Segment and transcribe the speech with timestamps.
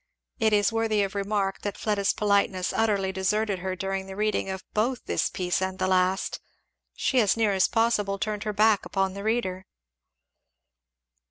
[0.39, 4.63] It is worthy of remark that Fleda's politeness utterly deserted her during the reading of
[4.73, 6.39] both this piece and the last.
[6.95, 9.67] She as near as possible turned her back upon the reader.